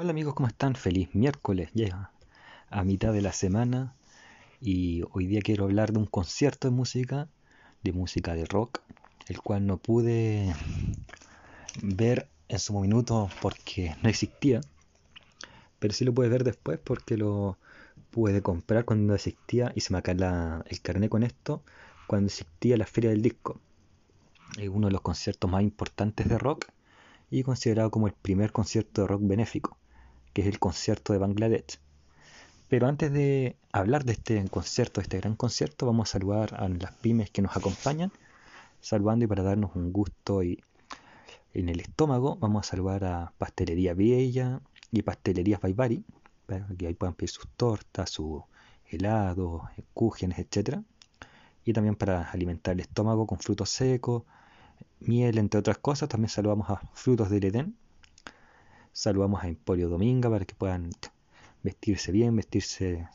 Hola 0.00 0.10
amigos, 0.10 0.34
¿cómo 0.34 0.46
están? 0.46 0.76
Feliz 0.76 1.12
miércoles, 1.12 1.70
ya 1.74 2.12
a 2.70 2.84
mitad 2.84 3.12
de 3.12 3.20
la 3.20 3.32
semana 3.32 3.96
y 4.60 5.02
hoy 5.10 5.26
día 5.26 5.40
quiero 5.42 5.64
hablar 5.64 5.90
de 5.90 5.98
un 5.98 6.06
concierto 6.06 6.68
de 6.68 6.72
música, 6.72 7.26
de 7.82 7.92
música 7.92 8.34
de 8.34 8.44
rock, 8.44 8.78
el 9.26 9.40
cual 9.40 9.66
no 9.66 9.78
pude 9.78 10.54
ver 11.82 12.28
en 12.46 12.60
su 12.60 12.78
minuto 12.78 13.28
porque 13.42 13.96
no 14.00 14.08
existía, 14.08 14.60
pero 15.80 15.92
sí 15.92 16.04
lo 16.04 16.14
pude 16.14 16.28
ver 16.28 16.44
después 16.44 16.78
porque 16.78 17.16
lo 17.16 17.58
pude 18.12 18.40
comprar 18.40 18.84
cuando 18.84 19.16
existía 19.16 19.72
y 19.74 19.80
se 19.80 19.92
me 19.92 19.98
acaba 19.98 20.62
el 20.68 20.80
carnet 20.80 21.10
con 21.10 21.24
esto, 21.24 21.64
cuando 22.06 22.28
existía 22.28 22.76
la 22.76 22.86
Feria 22.86 23.10
del 23.10 23.22
Disco, 23.22 23.60
uno 24.70 24.86
de 24.86 24.92
los 24.92 25.00
conciertos 25.00 25.50
más 25.50 25.64
importantes 25.64 26.28
de 26.28 26.38
rock 26.38 26.66
y 27.32 27.42
considerado 27.42 27.90
como 27.90 28.06
el 28.06 28.12
primer 28.12 28.52
concierto 28.52 29.02
de 29.02 29.08
rock 29.08 29.22
benéfico 29.24 29.76
que 30.32 30.42
es 30.42 30.48
el 30.48 30.58
concierto 30.58 31.12
de 31.12 31.18
Bangladesh. 31.18 31.78
Pero 32.68 32.86
antes 32.86 33.12
de 33.12 33.56
hablar 33.72 34.04
de 34.04 34.12
este 34.12 34.44
concierto, 34.48 35.00
de 35.00 35.04
este 35.04 35.18
gran 35.18 35.36
concierto, 35.36 35.86
vamos 35.86 36.10
a 36.10 36.12
saludar 36.12 36.54
a 36.54 36.68
las 36.68 36.92
pymes 36.92 37.30
que 37.30 37.42
nos 37.42 37.56
acompañan, 37.56 38.12
saludando 38.80 39.24
y 39.24 39.28
para 39.28 39.42
darnos 39.42 39.74
un 39.74 39.92
gusto 39.92 40.42
y 40.42 40.62
en 41.54 41.68
el 41.68 41.80
estómago, 41.80 42.36
vamos 42.36 42.66
a 42.66 42.70
saludar 42.70 43.04
a 43.04 43.32
Pastelería 43.38 43.94
Viella 43.94 44.60
y 44.92 45.02
Pastelería 45.02 45.58
Baibari, 45.58 46.04
para 46.46 46.66
que 46.76 46.86
ahí 46.86 46.94
puedan 46.94 47.14
pedir 47.14 47.30
sus 47.30 47.48
tortas, 47.56 48.10
sus 48.10 48.42
helados, 48.86 49.62
cúgenes, 49.94 50.38
etc. 50.38 50.80
Y 51.64 51.72
también 51.72 51.96
para 51.96 52.30
alimentar 52.30 52.74
el 52.74 52.80
estómago 52.80 53.26
con 53.26 53.38
frutos 53.38 53.70
secos, 53.70 54.24
miel, 55.00 55.38
entre 55.38 55.58
otras 55.60 55.78
cosas. 55.78 56.08
También 56.08 56.28
saludamos 56.28 56.70
a 56.70 56.76
Frutos 56.92 57.30
del 57.30 57.44
Edén, 57.44 57.76
Saludamos 58.92 59.42
a 59.42 59.48
Emporio 59.48 59.88
Dominga 59.88 60.30
para 60.30 60.44
que 60.44 60.54
puedan 60.54 60.90
vestirse 61.62 62.12
bien, 62.12 62.36
vestirse 62.36 63.08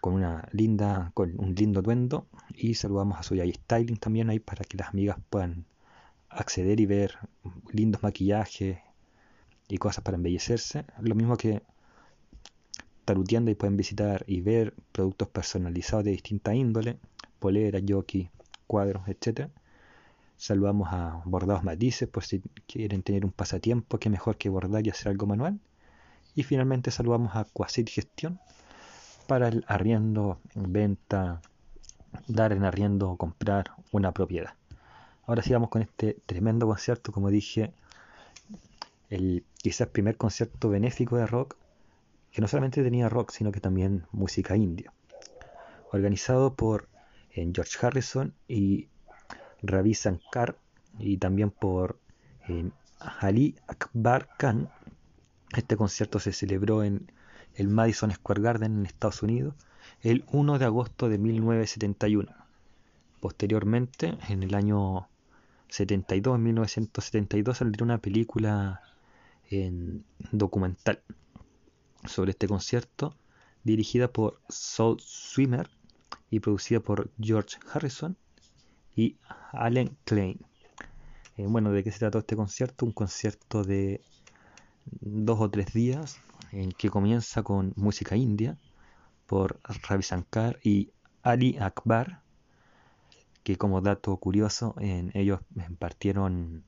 con 0.00 0.14
una 0.14 0.48
linda, 0.52 1.10
con 1.14 1.38
un 1.38 1.54
lindo 1.54 1.82
tuendo. 1.82 2.26
Y 2.54 2.74
saludamos 2.74 3.18
a 3.18 3.22
Soyay 3.22 3.52
Styling 3.52 3.96
también 3.96 4.30
ahí 4.30 4.38
para 4.38 4.64
que 4.64 4.76
las 4.76 4.88
amigas 4.88 5.18
puedan 5.30 5.64
acceder 6.28 6.80
y 6.80 6.86
ver 6.86 7.18
lindos 7.72 8.02
maquillajes 8.02 8.78
y 9.68 9.78
cosas 9.78 10.04
para 10.04 10.16
embellecerse. 10.16 10.84
Lo 11.00 11.14
mismo 11.14 11.36
que 11.36 11.62
Tarutienda 13.04 13.50
y 13.50 13.56
pueden 13.56 13.76
visitar 13.76 14.22
y 14.28 14.42
ver 14.42 14.74
productos 14.92 15.26
personalizados 15.28 16.04
de 16.04 16.12
distinta 16.12 16.54
índole, 16.54 16.98
poleras, 17.40 17.82
jockey, 17.86 18.30
cuadros, 18.68 19.08
etcétera 19.08 19.50
Saludamos 20.42 20.88
a 20.90 21.22
Bordados 21.24 21.62
Matices 21.62 22.08
por 22.08 22.24
si 22.24 22.42
quieren 22.66 23.04
tener 23.04 23.24
un 23.24 23.30
pasatiempo, 23.30 24.00
que 24.00 24.10
mejor 24.10 24.38
que 24.38 24.48
bordar 24.48 24.84
y 24.84 24.90
hacer 24.90 25.06
algo 25.06 25.24
manual. 25.24 25.60
Y 26.34 26.42
finalmente 26.42 26.90
saludamos 26.90 27.36
a 27.36 27.44
Quasit 27.44 27.88
Gestión 27.88 28.40
para 29.28 29.46
el 29.46 29.64
arriendo, 29.68 30.40
venta, 30.56 31.42
dar 32.26 32.52
en 32.52 32.64
arriendo 32.64 33.08
o 33.08 33.16
comprar 33.16 33.70
una 33.92 34.10
propiedad. 34.10 34.54
Ahora 35.28 35.42
sigamos 35.42 35.68
con 35.68 35.80
este 35.80 36.18
tremendo 36.26 36.66
concierto, 36.66 37.12
como 37.12 37.30
dije, 37.30 37.72
el 39.10 39.44
quizás 39.58 39.86
primer 39.86 40.16
concierto 40.16 40.70
benéfico 40.70 41.18
de 41.18 41.26
rock, 41.26 41.54
que 42.32 42.40
no 42.40 42.48
solamente 42.48 42.82
tenía 42.82 43.08
rock, 43.08 43.30
sino 43.30 43.52
que 43.52 43.60
también 43.60 44.08
música 44.10 44.56
india. 44.56 44.92
Organizado 45.92 46.56
por 46.56 46.88
eh, 47.30 47.48
George 47.54 47.78
Harrison 47.80 48.34
y 48.48 48.88
Ravi 49.62 49.92
Shankar 49.92 50.58
y 50.98 51.16
también 51.18 51.50
por 51.50 51.98
eh, 52.48 52.70
Ali 52.98 53.56
Akbar 53.66 54.28
Khan. 54.38 54.70
Este 55.56 55.76
concierto 55.76 56.18
se 56.18 56.32
celebró 56.32 56.82
en 56.82 57.10
el 57.54 57.68
Madison 57.68 58.10
Square 58.10 58.42
Garden 58.42 58.78
en 58.78 58.86
Estados 58.86 59.22
Unidos 59.22 59.54
el 60.00 60.24
1 60.32 60.58
de 60.58 60.64
agosto 60.64 61.08
de 61.08 61.18
1971. 61.18 62.32
Posteriormente, 63.20 64.18
en 64.28 64.42
el 64.42 64.54
año 64.54 65.08
72, 65.68 66.36
en 66.36 66.42
1972, 66.42 67.58
saldría 67.58 67.84
una 67.84 67.98
película 67.98 68.82
en 69.48 70.04
documental 70.32 71.00
sobre 72.04 72.32
este 72.32 72.48
concierto 72.48 73.14
dirigida 73.64 74.08
por 74.08 74.40
Saul 74.48 74.98
Swimmer 75.00 75.70
y 76.30 76.40
producida 76.40 76.80
por 76.80 77.10
George 77.20 77.58
Harrison 77.72 78.16
y 78.96 79.16
Allen 79.52 79.96
Klein. 80.04 80.40
Eh, 81.36 81.46
bueno, 81.46 81.72
¿de 81.72 81.82
qué 81.82 81.90
se 81.90 81.98
trató 81.98 82.18
este 82.18 82.36
concierto? 82.36 82.84
Un 82.84 82.92
concierto 82.92 83.64
de 83.64 84.02
dos 85.00 85.40
o 85.40 85.50
tres 85.50 85.72
días 85.72 86.20
en 86.52 86.72
que 86.72 86.90
comienza 86.90 87.42
con 87.42 87.72
música 87.76 88.16
india 88.16 88.58
por 89.26 89.60
Ravi 89.88 90.02
Shankar 90.02 90.58
y 90.62 90.90
Ali 91.22 91.56
Akbar, 91.58 92.20
que 93.42 93.56
como 93.56 93.80
dato 93.80 94.16
curioso, 94.18 94.74
ellos 94.78 95.40
partieron 95.78 96.64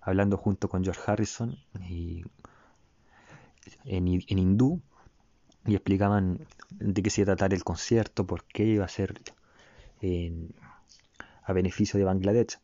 hablando 0.00 0.36
junto 0.36 0.68
con 0.68 0.82
George 0.82 1.00
Harrison 1.06 1.58
en 3.84 4.08
hindú 4.38 4.80
y 5.64 5.74
explicaban 5.74 6.40
de 6.70 7.02
qué 7.02 7.10
se 7.10 7.22
iba 7.22 7.32
a 7.32 7.36
tratar 7.36 7.54
el 7.54 7.64
concierto, 7.64 8.26
por 8.26 8.44
qué 8.44 8.64
iba 8.64 8.84
a 8.84 8.88
ser 8.88 9.20
en 10.00 10.54
a 11.46 11.52
beneficio 11.52 11.98
de 11.98 12.04
Bangladesh. 12.04 12.58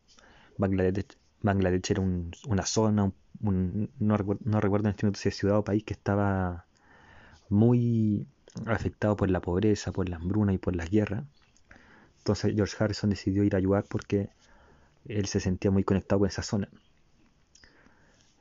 Bangladesh, 0.58 1.90
era 1.90 2.02
una 2.02 2.66
zona, 2.66 3.12
no, 3.40 4.16
recuerdo, 4.16 4.80
en 4.84 4.90
este 4.90 5.06
momento 5.06 5.20
si 5.20 5.28
es 5.28 5.36
ciudad 5.36 5.58
o 5.58 5.64
país 5.64 5.84
que 5.84 5.94
estaba 5.94 6.66
muy 7.48 8.26
afectado 8.66 9.16
por 9.16 9.30
la 9.30 9.40
pobreza, 9.40 9.92
por 9.92 10.08
la 10.08 10.16
hambruna 10.16 10.52
y 10.52 10.58
por 10.58 10.76
las 10.76 10.90
guerras. 10.90 11.24
Entonces 12.18 12.54
George 12.54 12.76
Harrison 12.78 13.10
decidió 13.10 13.44
ir 13.44 13.54
a 13.54 13.58
ayudar 13.58 13.84
porque 13.88 14.30
él 15.06 15.26
se 15.26 15.40
sentía 15.40 15.70
muy 15.70 15.84
conectado 15.84 16.20
con 16.20 16.28
esa 16.28 16.42
zona. 16.42 16.68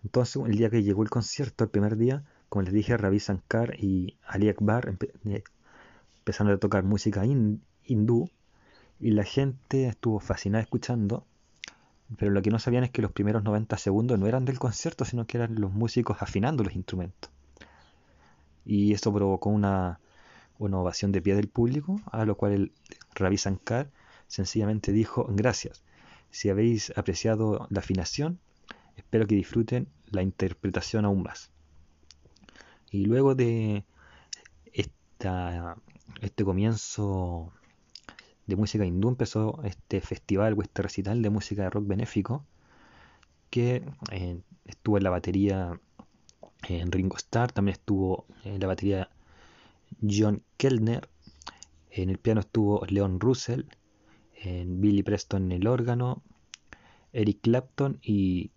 Entonces 0.03 0.41
el 0.43 0.57
día 0.57 0.69
que 0.69 0.83
llegó 0.83 1.03
el 1.03 1.09
concierto, 1.09 1.63
el 1.63 1.69
primer 1.69 1.97
día, 1.97 2.23
como 2.49 2.63
les 2.63 2.73
dije, 2.73 2.97
Ravi 2.97 3.19
Shankar 3.19 3.75
y 3.79 4.17
Ali 4.25 4.49
Akbar 4.49 4.95
eh, 5.25 5.43
empezaron 6.17 6.53
a 6.53 6.57
tocar 6.57 6.83
música 6.83 7.23
hindú 7.25 8.29
y 9.01 9.11
la 9.11 9.23
gente 9.23 9.87
estuvo 9.87 10.19
fascinada 10.19 10.61
escuchando, 10.61 11.25
pero 12.17 12.31
lo 12.31 12.41
que 12.43 12.51
no 12.51 12.59
sabían 12.59 12.83
es 12.83 12.91
que 12.91 13.01
los 13.01 13.11
primeros 13.11 13.43
90 13.43 13.75
segundos 13.77 14.19
no 14.19 14.27
eran 14.27 14.45
del 14.45 14.59
concierto, 14.59 15.05
sino 15.05 15.25
que 15.25 15.37
eran 15.37 15.59
los 15.59 15.71
músicos 15.73 16.17
afinando 16.21 16.63
los 16.63 16.75
instrumentos. 16.75 17.31
Y 18.63 18.93
eso 18.93 19.11
provocó 19.11 19.49
una, 19.49 19.99
ovación 20.59 21.11
de 21.11 21.21
pie 21.21 21.33
del 21.33 21.47
público, 21.47 21.99
a 22.11 22.25
lo 22.25 22.37
cual 22.37 22.51
el 22.51 22.71
Ravi 23.15 23.37
Shankar 23.37 23.89
sencillamente 24.27 24.91
dijo, 24.91 25.25
gracias, 25.29 25.83
si 26.29 26.49
habéis 26.49 26.95
apreciado 26.95 27.67
la 27.71 27.79
afinación, 27.79 28.39
espero 28.97 29.25
que 29.25 29.33
disfruten 29.33 29.87
la 30.11 30.21
interpretación 30.21 31.05
aún 31.05 31.23
más. 31.23 31.49
Y 32.91 33.05
luego 33.05 33.33
de 33.33 33.83
esta, 34.73 35.75
este 36.21 36.43
comienzo 36.43 37.51
de 38.51 38.57
música 38.57 38.85
hindú 38.85 39.07
empezó 39.09 39.61
este 39.63 40.01
festival 40.01 40.55
o 40.57 40.61
este 40.61 40.81
recital 40.81 41.21
de 41.21 41.29
música 41.29 41.63
de 41.63 41.69
rock 41.69 41.87
benéfico 41.87 42.45
que 43.49 43.83
eh, 44.11 44.41
estuvo 44.65 44.97
en 44.97 45.03
la 45.03 45.09
batería 45.09 45.79
en 46.67 46.91
Ringo 46.91 47.17
Starr, 47.17 47.51
también 47.51 47.73
estuvo 47.73 48.25
en 48.43 48.59
la 48.59 48.67
batería 48.67 49.09
John 50.01 50.43
Kellner, 50.57 51.09
en 51.89 52.09
el 52.09 52.17
piano 52.17 52.41
estuvo 52.41 52.85
Leon 52.85 53.19
Russell, 53.19 53.63
en 54.35 54.81
Billy 54.81 55.03
Preston 55.03 55.51
en 55.51 55.51
el 55.53 55.67
órgano, 55.67 56.21
Eric 57.13 57.39
Clapton 57.41 57.99
y 58.01 58.51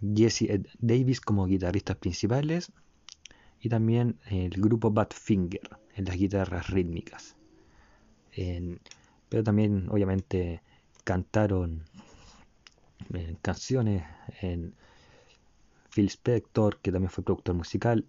Jesse 0.00 0.62
Davis 0.78 1.20
como 1.20 1.46
guitarristas 1.46 1.96
principales 1.96 2.72
y 3.60 3.68
también 3.68 4.18
el 4.30 4.50
grupo 4.50 4.90
Badfinger 4.90 5.78
en 5.94 6.04
las 6.04 6.16
guitarras 6.16 6.68
rítmicas 6.68 7.37
pero 9.28 9.42
también 9.42 9.88
obviamente 9.90 10.62
cantaron 11.04 11.82
eh, 13.14 13.36
canciones 13.42 14.04
en 14.42 14.74
Phil 15.90 16.06
Spector, 16.06 16.78
que 16.78 16.92
también 16.92 17.10
fue 17.10 17.24
productor 17.24 17.54
musical, 17.54 18.04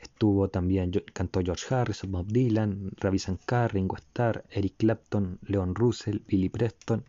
estuvo 0.00 0.48
también, 0.48 0.92
cantó 1.12 1.40
George 1.42 1.74
Harrison, 1.74 2.12
Bob 2.12 2.26
Dylan, 2.26 2.92
Ravi 2.98 3.18
Shankar, 3.18 3.72
Ringo 3.72 3.96
Starr, 3.96 4.44
Eric 4.50 4.74
Clapton, 4.76 5.38
Leon 5.42 5.74
Russell, 5.74 6.18
Billy 6.26 6.48
Preston, 6.48 7.04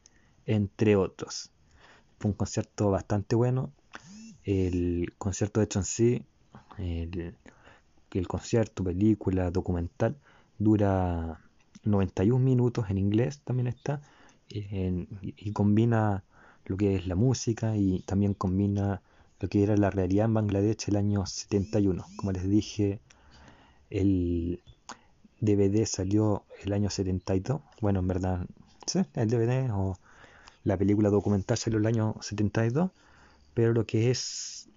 entre 0.46 0.96
otros. 0.96 1.52
Fue 2.20 2.32
un 2.32 2.38
concierto 2.38 2.90
bastante 2.90 3.36
bueno. 3.36 3.72
El 4.44 5.14
concierto 5.18 5.60
de 5.60 5.66
hecho 5.66 5.80
en 5.80 5.86
sí, 5.86 6.24
el, 6.78 7.36
el 8.12 8.28
concierto, 8.28 8.84
película, 8.84 9.52
documental, 9.52 10.16
dura 10.60 11.40
91 11.84 12.44
minutos 12.44 12.90
en 12.90 12.98
inglés 12.98 13.42
también 13.44 13.68
está 13.68 14.02
y, 14.50 15.52
combina 15.52 16.24
lo 16.66 16.78
que 16.78 16.96
es 16.96 17.08
la 17.08 17.16
música 17.16 17.76
y 17.76 18.02
también 18.02 18.34
combina 18.34 19.02
lo 19.40 19.48
que 19.48 19.64
era 19.64 19.78
la 19.78 19.90
realidad 19.90 20.26
en 20.26 20.34
Bangladesh 20.34 20.90
el 20.90 20.98
año 20.98 21.26
71. 21.26 22.06
Como 22.18 22.32
les 22.32 22.48
dije, 22.48 23.00
el 23.90 24.62
DVD 25.40 25.86
salió 25.86 26.44
el 26.64 26.74
año 26.74 26.90
72. 26.90 27.62
Bueno, 27.82 28.00
en 28.00 28.08
verdad, 28.08 28.46
sí, 28.86 29.00
el 29.16 29.30
DVD 29.30 29.72
o 29.72 29.98
la 30.64 30.78
película 30.78 31.10
documental 31.10 31.58
salió 31.58 31.80
el 31.80 31.86
año 31.86 32.16
72, 32.22 32.92
pero 33.54 33.74
lo 33.74 33.86
que 33.86 34.12
es 34.12 34.68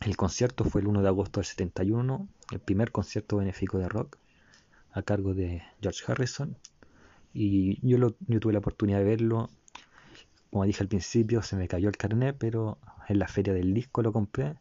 el 0.00 0.16
concierto 0.16 0.64
fue 0.64 0.82
el 0.82 0.86
1 0.86 1.02
de 1.02 1.08
agosto 1.08 1.40
del 1.40 1.46
71, 1.46 2.28
el 2.52 2.60
primer 2.60 2.92
concierto 2.92 3.38
benéfico 3.38 3.78
de 3.78 3.88
rock 3.88 4.16
a 4.92 5.02
cargo 5.02 5.34
de 5.34 5.62
George 5.80 6.04
Harrison. 6.06 6.56
Y 7.32 7.86
yo, 7.86 7.98
lo, 7.98 8.14
yo 8.26 8.40
tuve 8.40 8.52
la 8.52 8.58
oportunidad 8.58 8.98
de 8.98 9.04
verlo. 9.04 9.50
Como 10.50 10.64
dije 10.64 10.82
al 10.82 10.88
principio, 10.88 11.42
se 11.42 11.56
me 11.56 11.68
cayó 11.68 11.88
el 11.88 11.96
carnet, 11.96 12.36
pero 12.38 12.78
en 13.08 13.18
la 13.18 13.28
feria 13.28 13.52
del 13.52 13.72
disco 13.72 14.02
lo 14.02 14.12
compré. 14.12 14.54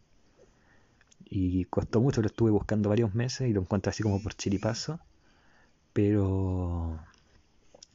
Y 1.25 1.65
costó 1.65 2.01
mucho, 2.01 2.21
lo 2.21 2.27
estuve 2.27 2.51
buscando 2.51 2.89
varios 2.89 3.13
meses 3.13 3.49
y 3.49 3.53
lo 3.53 3.61
encontré 3.61 3.89
así 3.89 4.03
como 4.03 4.21
por 4.21 4.33
chiripazo. 4.33 4.99
Pero 5.93 6.99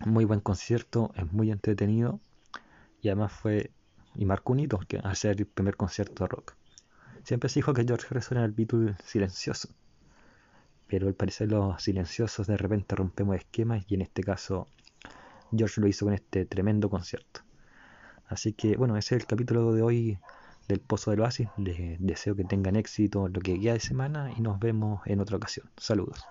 muy 0.06 0.24
buen 0.24 0.40
concierto, 0.40 1.12
es 1.16 1.32
muy 1.32 1.50
entretenido. 1.50 2.20
Y 3.00 3.08
además 3.08 3.32
fue, 3.32 3.70
y 4.14 4.24
marcó 4.24 4.52
un 4.52 4.60
hito, 4.60 4.78
que 4.88 4.98
hacer 4.98 5.38
el 5.38 5.46
primer 5.46 5.76
concierto 5.76 6.24
de 6.24 6.28
rock. 6.28 6.54
Siempre 7.22 7.48
se 7.48 7.60
dijo 7.60 7.72
que 7.72 7.84
George 7.84 8.06
Harrison 8.10 8.38
era 8.38 8.46
el 8.46 8.52
Beatle 8.52 8.96
silencioso. 9.04 9.68
Pero 10.86 11.08
al 11.08 11.14
parecer 11.14 11.50
los 11.50 11.82
silenciosos 11.82 12.46
de 12.46 12.56
repente 12.56 12.94
rompemos 12.94 13.36
esquemas 13.36 13.84
y 13.88 13.94
en 13.94 14.02
este 14.02 14.22
caso 14.22 14.68
George 15.56 15.80
lo 15.80 15.86
hizo 15.86 16.06
con 16.06 16.14
este 16.14 16.44
tremendo 16.46 16.90
concierto. 16.90 17.40
Así 18.26 18.52
que 18.52 18.76
bueno, 18.76 18.96
ese 18.96 19.16
es 19.16 19.22
el 19.22 19.26
capítulo 19.26 19.72
de 19.72 19.82
hoy 19.82 20.18
del 20.68 20.80
Pozo 20.80 21.10
del 21.10 21.20
Oasis. 21.20 21.48
Les 21.56 21.98
deseo 22.00 22.34
que 22.34 22.44
tengan 22.44 22.76
éxito 22.76 23.28
lo 23.28 23.40
que 23.40 23.60
queda 23.60 23.74
de 23.74 23.80
semana 23.80 24.32
y 24.36 24.40
nos 24.40 24.58
vemos 24.58 25.02
en 25.06 25.20
otra 25.20 25.36
ocasión. 25.36 25.70
Saludos. 25.76 26.24